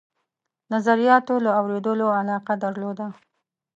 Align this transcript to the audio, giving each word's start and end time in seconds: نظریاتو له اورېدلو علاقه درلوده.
نظریاتو 0.73 1.35
له 1.45 1.51
اورېدلو 1.59 2.07
علاقه 2.19 2.53
درلوده. 2.63 3.07